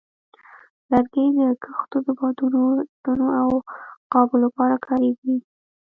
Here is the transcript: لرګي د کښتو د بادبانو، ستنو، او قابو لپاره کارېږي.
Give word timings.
لرګي 0.91 1.25
د 1.37 1.39
کښتو 1.63 1.97
د 2.05 2.07
بادبانو، 2.19 2.63
ستنو، 2.93 3.27
او 3.41 3.49
قابو 4.13 4.35
لپاره 4.45 4.75
کارېږي. 4.87 5.35